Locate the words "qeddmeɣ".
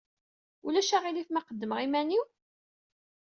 1.47-1.79